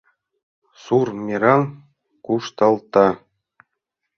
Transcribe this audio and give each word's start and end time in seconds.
Сур 0.83 1.07
мераҥ 1.25 1.61
кушталта 2.25 3.07